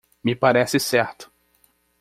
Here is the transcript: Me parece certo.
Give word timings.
Me 0.25 0.35
parece 0.35 0.79
certo. 0.79 1.31